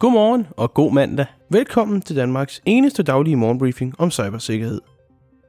Godmorgen 0.00 0.46
og 0.56 0.74
god 0.74 0.92
mandag. 0.92 1.26
Velkommen 1.48 2.00
til 2.00 2.16
Danmarks 2.16 2.62
eneste 2.66 3.02
daglige 3.02 3.36
morgenbriefing 3.36 3.94
om 3.98 4.10
cybersikkerhed. 4.10 4.80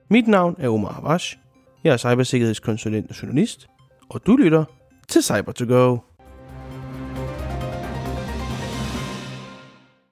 Mit 0.10 0.28
navn 0.28 0.56
er 0.60 0.70
Omar 0.70 0.92
Havash. 0.92 1.38
Jeg 1.84 1.94
er 1.94 1.98
cybersikkerhedskonsulent 1.98 3.10
og 3.10 3.22
journalist, 3.22 3.70
og 4.10 4.26
du 4.26 4.36
lytter 4.36 4.64
til 5.08 5.24
cyber 5.24 5.52
to 5.52 5.66
go 5.66 5.98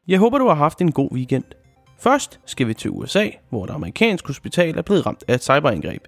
Jeg 0.07 0.19
håber, 0.19 0.37
du 0.37 0.47
har 0.47 0.55
haft 0.55 0.81
en 0.81 0.91
god 0.91 1.11
weekend. 1.11 1.43
Først 1.99 2.39
skal 2.45 2.67
vi 2.67 2.73
til 2.73 2.91
USA, 2.91 3.27
hvor 3.49 3.63
et 3.63 3.69
amerikansk 3.69 4.27
hospital 4.27 4.77
er 4.77 4.81
blevet 4.81 5.05
ramt 5.05 5.23
af 5.27 5.33
et 5.33 5.43
cyberangreb. 5.43 6.01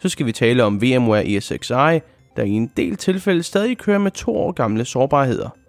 Så 0.00 0.08
skal 0.08 0.26
vi 0.26 0.32
tale 0.32 0.64
om 0.64 0.82
VMware 0.82 1.26
ESXi, 1.26 2.00
der 2.36 2.42
i 2.42 2.50
en 2.50 2.70
del 2.76 2.96
tilfælde 2.96 3.42
stadig 3.42 3.78
kører 3.78 3.98
med 3.98 4.10
to 4.10 4.36
år 4.36 4.52
gamle 4.52 4.84
sårbarheder. 4.84 5.63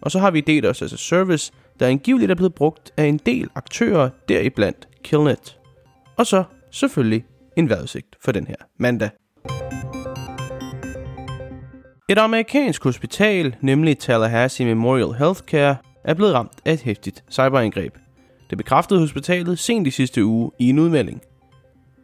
Og 0.00 0.10
så 0.10 0.18
har 0.18 0.30
vi 0.30 0.40
DDoS 0.40 0.82
as 0.82 0.92
a 0.92 0.96
Service, 0.96 1.52
der 1.80 1.86
angiveligt 1.86 2.30
er 2.30 2.34
blevet 2.34 2.54
brugt 2.54 2.90
af 2.96 3.04
en 3.04 3.18
del 3.26 3.48
aktører, 3.54 4.10
deriblandt 4.28 4.88
Killnet. 5.04 5.58
Og 6.16 6.26
så 6.26 6.44
selvfølgelig 6.70 7.24
en 7.56 7.68
vejrudsigt 7.68 8.16
for 8.24 8.32
den 8.32 8.46
her 8.46 8.56
mandag. 8.78 9.10
Et 12.10 12.18
amerikansk 12.18 12.84
hospital, 12.84 13.56
nemlig 13.60 13.98
Tallahassee 13.98 14.66
Memorial 14.66 15.12
Healthcare, 15.18 15.76
er 16.04 16.14
blevet 16.14 16.34
ramt 16.34 16.60
af 16.64 16.72
et 16.72 16.80
hæftigt 16.80 17.24
cyberangreb. 17.30 17.94
Det 18.50 18.58
bekræftede 18.58 19.00
hospitalet 19.00 19.58
sent 19.58 19.86
i 19.86 19.90
sidste 19.90 20.24
uge 20.24 20.50
i 20.58 20.68
en 20.68 20.78
udmelding. 20.78 21.22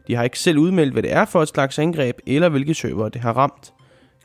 De 0.09 0.15
har 0.15 0.25
ikke 0.25 0.39
selv 0.39 0.59
udmeldt, 0.59 0.93
hvad 0.93 1.03
det 1.03 1.13
er 1.13 1.25
for 1.25 1.43
et 1.43 1.49
slags 1.49 1.79
angreb, 1.79 2.19
eller 2.27 2.49
hvilke 2.49 2.75
server 2.75 3.09
det 3.09 3.21
har 3.21 3.33
ramt. 3.33 3.73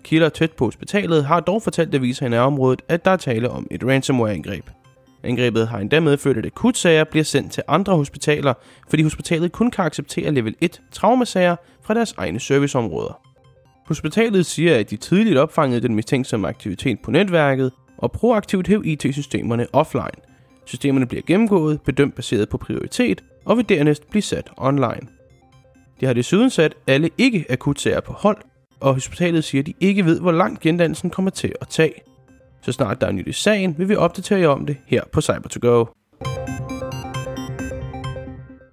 Kilder 0.03 0.30
tæt 0.30 0.52
på 0.52 0.66
hospitalet 0.66 1.26
har 1.26 1.39
dog 1.39 1.62
fortalt 1.62 1.95
aviser 1.95 2.26
i 2.26 2.30
nærområdet, 2.30 2.81
at 2.88 3.05
der 3.05 3.12
er 3.12 3.17
tale 3.17 3.49
om 3.49 3.67
et 3.71 3.84
ransomware-angreb. 3.84 4.63
Angrebet 5.23 5.67
har 5.67 5.80
endda 5.80 5.99
medført, 5.99 6.38
at 6.38 6.45
akutsager 6.45 7.03
bliver 7.03 7.23
sendt 7.23 7.52
til 7.52 7.63
andre 7.67 7.95
hospitaler, 7.95 8.53
fordi 8.89 9.03
hospitalet 9.03 9.52
kun 9.52 9.72
kan 9.72 9.86
acceptere 9.86 10.31
level 10.31 10.56
1 10.61 10.81
traumasager 10.91 11.56
fra 11.83 11.94
deres 11.94 12.14
egne 12.17 12.39
serviceområder. 12.39 13.22
Hospitalet 13.86 14.45
siger, 14.45 14.78
at 14.78 14.89
de 14.89 14.97
tidligt 14.97 15.38
opfangede 15.38 15.81
den 15.81 15.95
mistænksomme 15.95 16.47
aktivitet 16.47 17.00
på 17.00 17.11
netværket 17.11 17.72
og 17.97 18.11
proaktivt 18.11 18.67
hæv 18.67 18.81
IT-systemerne 18.86 19.67
offline. 19.73 20.22
Systemerne 20.66 21.06
bliver 21.06 21.23
gennemgået, 21.28 21.81
bedømt 21.81 22.16
baseret 22.16 22.50
på 22.50 22.58
prioritet 22.58 23.23
og 23.45 23.58
vil 23.58 23.69
dernæst 23.69 24.09
blive 24.09 24.22
sat 24.22 24.50
online. 24.58 25.08
De 26.00 26.06
har 26.06 26.13
desuden 26.13 26.50
sat 26.50 26.75
alle 26.88 27.09
ikke 27.17 27.45
akutsager 27.50 28.02
på 28.02 28.13
hold, 28.13 28.38
og 28.80 28.94
hospitalet 28.94 29.44
siger, 29.44 29.61
at 29.61 29.66
de 29.66 29.73
ikke 29.80 30.05
ved, 30.05 30.19
hvor 30.19 30.31
langt 30.31 30.59
gendannelsen 30.59 31.09
kommer 31.09 31.31
til 31.31 31.53
at 31.61 31.67
tage. 31.67 31.94
Så 32.61 32.72
snart 32.72 33.02
der 33.02 33.08
er 33.08 33.11
nyt 33.11 33.27
i 33.27 33.31
sagen, 33.31 33.75
vil 33.77 33.89
vi 33.89 33.95
opdatere 33.95 34.39
jer 34.39 34.47
om 34.47 34.66
det 34.66 34.77
her 34.88 35.02
på 35.11 35.19
Cyber2Go. 35.19 35.85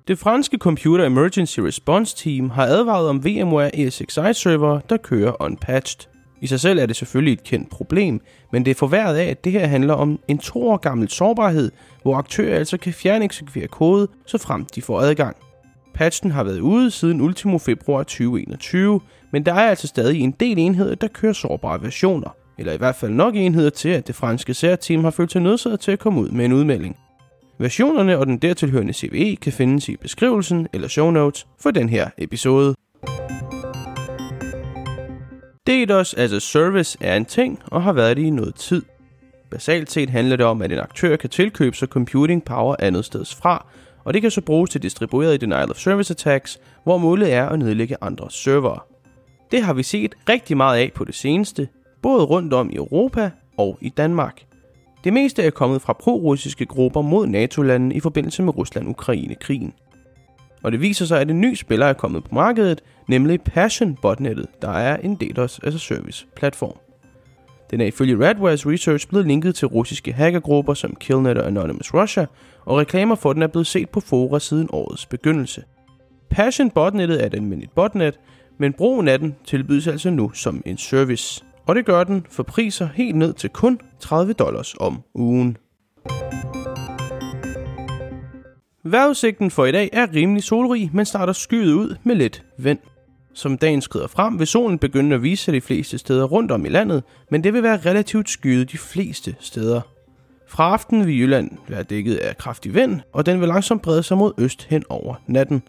Det 0.08 0.18
franske 0.18 0.58
Computer 0.58 1.06
Emergency 1.06 1.60
Response 1.60 2.16
Team 2.16 2.50
har 2.50 2.66
advaret 2.66 3.08
om 3.08 3.24
VMware 3.24 3.77
ESXi-server, 3.77 4.80
der 4.88 4.96
kører 4.96 5.42
unpatched. 5.42 6.10
I 6.40 6.46
sig 6.46 6.60
selv 6.60 6.78
er 6.78 6.86
det 6.86 6.96
selvfølgelig 6.96 7.32
et 7.32 7.44
kendt 7.44 7.70
problem, 7.70 8.20
men 8.52 8.64
det 8.64 8.70
er 8.70 8.74
forværret 8.74 9.16
af, 9.16 9.24
at 9.24 9.44
det 9.44 9.52
her 9.52 9.66
handler 9.66 9.94
om 9.94 10.18
en 10.28 10.38
to 10.38 10.68
år 10.68 10.77
gammel 10.77 11.08
sårbarhed, 11.08 11.70
hvor 12.02 12.16
aktører 12.16 12.58
altså 12.58 12.78
kan 12.78 12.92
fjerne 12.92 13.24
eksekvere 13.24 13.68
kode, 13.68 14.08
så 14.27 14.38
frem 14.38 14.64
de 14.74 14.82
får 14.82 15.00
adgang. 15.00 15.36
Patchen 15.97 16.30
har 16.30 16.44
været 16.44 16.61
ude 16.61 16.91
siden 16.91 17.20
ultimo 17.20 17.58
februar 17.58 18.02
2021, 18.02 19.00
men 19.33 19.47
der 19.47 19.55
er 19.55 19.69
altså 19.69 19.86
stadig 19.86 20.20
en 20.20 20.30
del 20.30 20.58
enheder, 20.58 20.94
der 20.94 21.08
kører 21.08 21.33
sårbare 21.33 21.83
versioner. 21.83 22.36
Eller 22.58 22.72
i 22.72 22.77
hvert 22.77 22.97
fald 22.97 23.12
nok 23.12 23.36
enheder 23.36 23.70
til, 23.70 23.89
at 23.89 24.06
det 24.06 24.14
franske 24.14 24.55
særteam 24.55 25.05
har 25.05 25.11
følt 25.11 25.33
sig 25.33 25.42
nødsaget 25.42 25.80
til 25.80 25.92
at 25.92 25.98
komme 25.98 26.20
ud 26.20 26.28
med 26.28 26.44
en 26.44 26.52
udmelding. 26.52 26.97
Versionerne 27.58 28.19
og 28.19 28.27
den 28.27 28.39
dertilhørende 28.39 28.92
CVE 28.92 29.36
kan 29.36 29.52
findes 29.52 29.89
i 29.89 29.97
beskrivelsen 29.97 30.69
eller 30.72 30.89
show 30.89 31.11
notes 31.11 31.47
for 31.61 31.70
den 31.70 31.89
her 31.89 32.11
episode. 32.19 32.74
DDoS 35.67 36.14
altså 36.14 36.40
service 36.40 36.98
er 37.01 37.17
en 37.17 37.24
ting 37.24 37.63
og 37.67 37.83
har 37.83 37.92
været 37.92 38.17
det 38.17 38.23
i 38.23 38.30
noget 38.30 38.55
tid. 38.55 38.83
Basalt 39.51 39.90
set 39.90 40.11
handler 40.11 40.36
det 40.36 40.46
om, 40.46 40.63
at 40.63 40.73
en 40.73 40.78
aktør 40.78 41.17
kan 41.17 41.30
tilkøbe 41.30 41.77
sig 41.77 41.89
computing 41.89 42.45
power 42.45 42.77
andet 42.78 43.05
steds 43.05 43.34
fra, 43.34 43.67
og 44.06 44.14
det 44.14 44.22
kan 44.22 44.30
så 44.30 44.40
bruges 44.40 44.70
til 44.70 44.83
distribueret 44.83 45.40
denial 45.40 45.70
of 45.70 45.77
service 45.77 46.12
attacks, 46.12 46.61
hvor 46.84 46.98
målet 46.98 47.33
er 47.33 47.46
at 47.48 47.58
nedlægge 47.58 47.96
andre 48.00 48.30
servere. 48.30 48.78
Det 49.50 49.62
har 49.62 49.74
vi 49.74 49.83
set 49.83 50.14
rigtig 50.28 50.56
meget 50.56 50.78
af 50.78 50.92
på 50.94 51.05
det 51.05 51.14
seneste, 51.14 51.68
både 52.02 52.24
rundt 52.24 52.52
om 52.52 52.70
i 52.70 52.77
Europa 52.77 53.30
og 53.58 53.78
i 53.80 53.89
Danmark. 53.89 54.42
Det 55.05 55.12
meste 55.12 55.42
er 55.42 55.50
kommet 55.50 55.83
fra 55.83 55.92
pro-russiske 55.92 56.66
grupper 56.66 57.00
mod 57.00 57.27
NATO-landene 57.27 57.95
i 57.95 58.00
forbindelse 58.00 58.42
med 58.42 58.56
Rusland-Ukraine-krigen. 58.56 59.72
Og 60.62 60.72
det 60.72 60.80
viser 60.80 61.05
sig, 61.05 61.20
at 61.20 61.30
en 61.30 61.40
ny 61.40 61.55
spiller 61.55 61.86
er 61.86 61.92
kommet 61.92 62.24
på 62.24 62.34
markedet, 62.34 62.83
nemlig 63.08 63.40
Passion 63.40 63.96
botnettet, 64.02 64.46
der 64.62 64.70
er 64.70 64.96
en 64.96 65.14
DDoS 65.14 65.61
as 65.62 65.74
a 65.74 65.78
service 65.78 66.27
platform. 66.36 66.86
Den 67.70 67.80
er 67.80 67.84
ifølge 67.84 68.28
Radwares 68.28 68.66
Research 68.66 69.08
blevet 69.08 69.27
linket 69.27 69.54
til 69.54 69.68
russiske 69.68 70.12
hackergrupper 70.12 70.74
som 70.74 70.94
Killnet 71.00 71.38
og 71.38 71.46
Anonymous 71.46 71.94
Russia, 71.94 72.27
og 72.64 72.78
reklamer 72.78 73.14
for 73.14 73.32
den 73.32 73.42
er 73.42 73.46
blevet 73.46 73.66
set 73.66 73.90
på 73.90 74.00
fora 74.00 74.40
siden 74.40 74.68
årets 74.72 75.06
begyndelse. 75.06 75.62
Passion 76.30 76.70
botnettet 76.70 77.22
er 77.22 77.27
et 77.27 77.34
almindeligt 77.34 77.74
botnet, 77.74 78.18
men 78.58 78.72
brugen 78.72 79.08
af 79.08 79.18
den 79.18 79.36
tilbydes 79.44 79.86
altså 79.86 80.10
nu 80.10 80.30
som 80.34 80.62
en 80.66 80.78
service. 80.78 81.44
Og 81.66 81.74
det 81.74 81.84
gør 81.84 82.04
den 82.04 82.27
for 82.30 82.42
priser 82.42 82.88
helt 82.94 83.16
ned 83.16 83.32
til 83.32 83.50
kun 83.50 83.80
30 84.00 84.33
dollars 84.33 84.74
om 84.80 85.02
ugen. 85.14 85.56
Vejrudsigten 88.84 89.50
for 89.50 89.64
i 89.64 89.72
dag 89.72 89.90
er 89.92 90.06
rimelig 90.14 90.42
solrig, 90.42 90.90
men 90.94 91.06
starter 91.06 91.33
skyet 91.33 91.72
ud 91.72 91.96
med 92.04 92.14
lidt 92.14 92.44
vind. 92.58 92.78
Som 93.36 93.58
dagen 93.58 93.83
skrider 93.83 94.07
frem, 94.07 94.39
vil 94.39 94.47
solen 94.47 94.79
begynde 94.79 95.14
at 95.14 95.23
vise 95.23 95.45
sig 95.45 95.55
de 95.55 95.61
fleste 95.61 95.98
steder 95.98 96.24
rundt 96.24 96.51
om 96.51 96.67
i 96.67 96.69
landet, 96.69 97.02
men 97.30 97.45
det 97.45 97.52
vil 97.52 97.63
være 97.63 97.77
relativt 97.77 98.30
skyet 98.30 98.73
de 98.73 98.79
fleste 98.79 99.36
steder. 99.41 99.80
Fra 100.48 100.73
aftenen 100.73 101.07
vil 101.07 101.20
Jylland 101.20 101.51
være 101.69 101.83
dækket 101.83 102.17
af 102.17 102.36
kraftig 102.36 102.75
vind, 102.75 103.01
og 103.13 103.27
den 103.27 103.41
vil 103.41 103.48
langsomt 103.48 103.83
brede 103.83 104.02
sig 104.02 104.19
mod 104.19 104.33
øst 104.39 104.64
hen 104.64 104.85
over 104.89 105.14
natten. 105.27 105.63